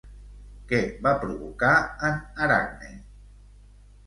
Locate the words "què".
0.71-0.79